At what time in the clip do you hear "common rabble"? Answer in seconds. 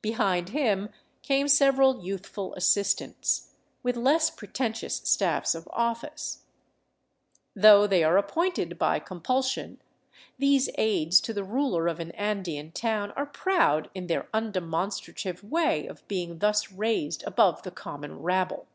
17.72-18.68